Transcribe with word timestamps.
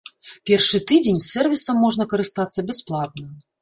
Першы 0.49 0.77
тыдзень 0.93 1.23
сэрвісам 1.29 1.75
можна 1.85 2.11
карыстацца 2.17 2.69
бясплатна. 2.75 3.35